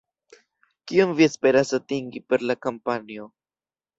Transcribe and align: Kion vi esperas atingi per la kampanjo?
Kion 0.91 1.11
vi 1.19 1.25
esperas 1.31 1.75
atingi 1.79 2.23
per 2.33 2.47
la 2.53 2.57
kampanjo? 2.67 3.29